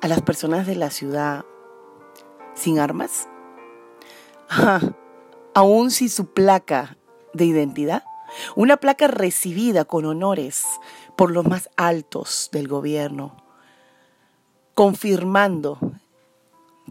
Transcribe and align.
a 0.00 0.06
las 0.06 0.22
personas 0.22 0.68
de 0.68 0.76
la 0.76 0.90
ciudad 0.90 1.44
sin 2.54 2.78
armas? 2.78 3.26
Aún 5.54 5.90
sin 5.90 6.08
su 6.08 6.32
placa 6.32 6.96
de 7.32 7.44
identidad. 7.44 8.04
Una 8.56 8.76
placa 8.76 9.06
recibida 9.08 9.84
con 9.84 10.04
honores 10.04 10.64
por 11.16 11.30
los 11.30 11.46
más 11.46 11.70
altos 11.76 12.50
del 12.52 12.68
gobierno, 12.68 13.36
confirmando 14.74 15.78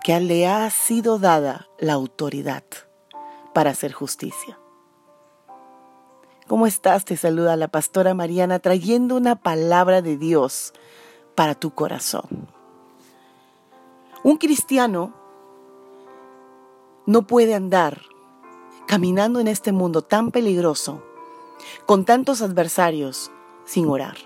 que 0.04 0.20
le 0.20 0.48
ha 0.48 0.70
sido 0.70 1.20
dada 1.20 1.68
la 1.80 1.94
autoridad 1.94 2.64
para 3.54 3.72
hacer 3.72 3.94
justicia. 3.94 4.60
¿Cómo 6.48 6.66
estás? 6.66 7.04
Te 7.06 7.18
saluda 7.18 7.56
la 7.58 7.68
pastora 7.68 8.14
Mariana 8.14 8.60
trayendo 8.60 9.16
una 9.16 9.36
palabra 9.36 10.02
de 10.02 10.18
Dios 10.18 10.74
para 11.36 11.56
tu 11.56 11.72
corazón. 11.72 12.48
Un 14.24 14.38
cristiano 14.38 15.14
no 17.08 17.24
puede 17.24 17.56
andar 17.56 18.02
caminando 18.86 19.40
en 19.40 19.48
este 19.48 19.72
mundo 19.72 20.02
tan 20.02 20.30
peligroso, 20.32 21.02
con 21.86 22.06
tantos 22.06 22.42
adversarios, 22.42 23.32
sin 23.66 23.88
orar. 23.88 24.18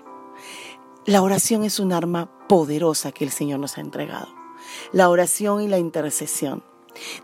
La 1.06 1.22
oración 1.22 1.64
es 1.64 1.80
un 1.80 1.92
arma 1.92 2.28
poderosa 2.48 3.10
que 3.10 3.24
el 3.24 3.30
Señor 3.30 3.60
nos 3.60 3.78
ha 3.78 3.80
entregado. 3.80 4.28
La 4.92 5.08
oración 5.08 5.62
y 5.62 5.68
la 5.68 5.78
intercesión. 5.78 6.62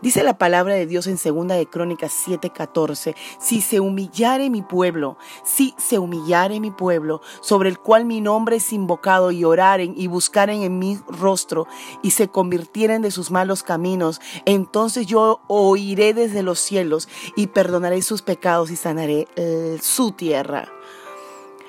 Dice 0.01 0.23
la 0.23 0.37
palabra 0.37 0.73
de 0.73 0.85
Dios 0.85 1.07
en 1.07 1.17
segunda 1.17 1.55
de 1.55 1.67
Crónicas 1.67 2.11
7:14, 2.27 3.15
si 3.39 3.61
se 3.61 3.79
humillare 3.79 4.49
mi 4.49 4.61
pueblo, 4.61 5.17
si 5.43 5.75
se 5.77 5.99
humillare 5.99 6.59
mi 6.59 6.71
pueblo, 6.71 7.21
sobre 7.41 7.69
el 7.69 7.77
cual 7.77 8.05
mi 8.05 8.21
nombre 8.21 8.57
es 8.57 8.73
invocado 8.73 9.31
y 9.31 9.43
oraren 9.43 9.93
y 9.95 10.07
buscaren 10.07 10.61
en 10.61 10.79
mi 10.79 10.97
rostro 11.07 11.67
y 12.01 12.11
se 12.11 12.29
convirtieren 12.29 13.01
de 13.01 13.11
sus 13.11 13.29
malos 13.31 13.63
caminos, 13.63 14.21
entonces 14.45 15.05
yo 15.05 15.41
oiré 15.47 16.13
desde 16.13 16.43
los 16.43 16.59
cielos 16.59 17.07
y 17.35 17.47
perdonaré 17.47 18.01
sus 18.01 18.21
pecados 18.21 18.71
y 18.71 18.75
sanaré 18.75 19.27
eh, 19.35 19.77
su 19.81 20.11
tierra. 20.13 20.69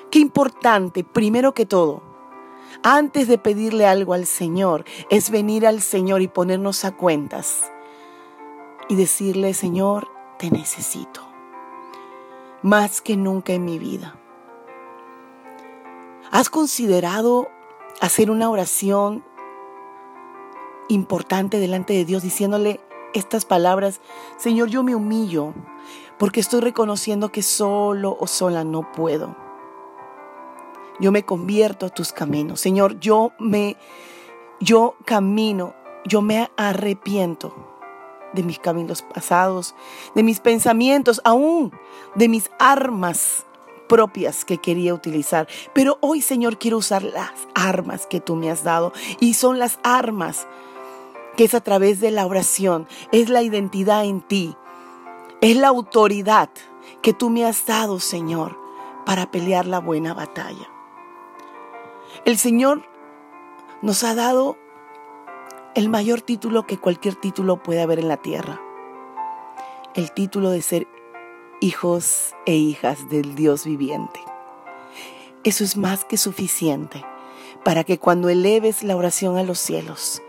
Qué 0.09 0.19
importante, 0.19 1.03
primero 1.03 1.53
que 1.53 1.65
todo, 1.65 2.01
antes 2.83 3.27
de 3.27 3.37
pedirle 3.37 3.85
algo 3.85 4.13
al 4.13 4.25
Señor, 4.25 4.85
es 5.09 5.29
venir 5.29 5.67
al 5.67 5.81
Señor 5.81 6.21
y 6.21 6.27
ponernos 6.27 6.83
a 6.83 6.91
cuentas 6.91 7.71
y 8.91 8.95
decirle, 8.95 9.53
Señor, 9.53 10.09
te 10.37 10.51
necesito, 10.51 11.21
más 12.61 12.99
que 12.99 13.15
nunca 13.15 13.53
en 13.53 13.63
mi 13.63 13.79
vida. 13.79 14.19
¿Has 16.29 16.49
considerado 16.49 17.47
hacer 18.01 18.29
una 18.29 18.49
oración 18.49 19.23
importante 20.89 21.57
delante 21.57 21.93
de 21.93 22.03
Dios 22.03 22.21
diciéndole 22.21 22.81
estas 23.13 23.45
palabras, 23.45 24.01
Señor, 24.35 24.67
yo 24.67 24.83
me 24.83 24.93
humillo 24.93 25.53
porque 26.17 26.41
estoy 26.41 26.59
reconociendo 26.59 27.31
que 27.31 27.43
solo 27.43 28.17
o 28.19 28.27
sola 28.27 28.65
no 28.65 28.91
puedo. 28.91 29.37
Yo 30.99 31.13
me 31.13 31.23
convierto 31.23 31.85
a 31.85 31.89
tus 31.89 32.11
caminos. 32.11 32.59
Señor, 32.59 32.99
yo 32.99 33.31
me 33.39 33.77
yo 34.59 34.95
camino, 35.05 35.75
yo 36.03 36.21
me 36.21 36.51
arrepiento 36.57 37.70
de 38.33 38.43
mis 38.43 38.59
caminos 38.59 39.01
pasados, 39.01 39.75
de 40.15 40.23
mis 40.23 40.39
pensamientos, 40.39 41.21
aún 41.23 41.71
de 42.15 42.27
mis 42.27 42.49
armas 42.59 43.45
propias 43.87 44.45
que 44.45 44.57
quería 44.57 44.93
utilizar. 44.93 45.47
Pero 45.73 45.97
hoy, 46.01 46.21
Señor, 46.21 46.57
quiero 46.57 46.77
usar 46.77 47.03
las 47.03 47.31
armas 47.55 48.07
que 48.07 48.21
tú 48.21 48.35
me 48.35 48.49
has 48.49 48.63
dado. 48.63 48.93
Y 49.19 49.33
son 49.33 49.59
las 49.59 49.79
armas 49.83 50.47
que 51.35 51.43
es 51.43 51.53
a 51.53 51.61
través 51.61 51.99
de 51.99 52.11
la 52.11 52.25
oración, 52.25 52.87
es 53.11 53.29
la 53.29 53.41
identidad 53.41 54.05
en 54.05 54.21
ti, 54.21 54.55
es 55.41 55.55
la 55.55 55.69
autoridad 55.69 56.49
que 57.01 57.13
tú 57.13 57.29
me 57.29 57.45
has 57.45 57.65
dado, 57.65 57.99
Señor, 57.99 58.57
para 59.05 59.31
pelear 59.31 59.65
la 59.65 59.79
buena 59.79 60.13
batalla. 60.13 60.69
El 62.25 62.37
Señor 62.37 62.83
nos 63.81 64.03
ha 64.03 64.13
dado 64.13 64.57
el 65.73 65.87
mayor 65.87 66.21
título 66.21 66.67
que 66.67 66.77
cualquier 66.77 67.15
título 67.15 67.63
puede 67.63 67.81
haber 67.81 67.99
en 67.99 68.09
la 68.09 68.17
tierra. 68.17 68.59
El 69.95 70.11
título 70.11 70.49
de 70.49 70.61
ser 70.61 70.87
hijos 71.61 72.35
e 72.45 72.55
hijas 72.55 73.09
del 73.09 73.35
Dios 73.35 73.65
viviente. 73.65 74.19
Eso 75.43 75.63
es 75.63 75.77
más 75.77 76.03
que 76.03 76.17
suficiente 76.17 77.05
para 77.63 77.83
que 77.83 77.99
cuando 77.99 78.29
eleves 78.29 78.83
la 78.83 78.95
oración 78.95 79.37
a 79.37 79.43
los 79.43 79.59
cielos, 79.59 80.21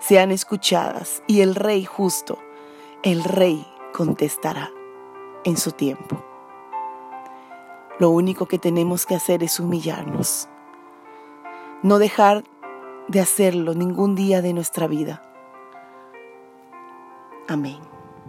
sean 0.00 0.32
escuchadas 0.32 1.22
y 1.26 1.42
el 1.42 1.54
Rey 1.54 1.84
justo, 1.84 2.38
el 3.02 3.22
Rey 3.22 3.64
contestará 3.92 4.70
en 5.44 5.56
su 5.56 5.72
tiempo. 5.72 6.24
Lo 7.98 8.10
único 8.10 8.46
que 8.46 8.58
tenemos 8.58 9.06
que 9.06 9.14
hacer 9.14 9.44
es 9.44 9.60
humillarnos, 9.60 10.48
no 11.82 11.98
dejar 11.98 12.42
de 13.08 13.20
hacerlo 13.20 13.74
ningún 13.74 14.14
día 14.14 14.42
de 14.42 14.52
nuestra 14.52 14.86
vida. 14.86 15.22
Amén. 17.48 17.91